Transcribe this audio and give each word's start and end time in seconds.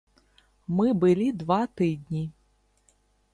Мы 0.79 0.87
былі 1.03 1.27
два 1.43 1.59
тыдні. 1.83 2.23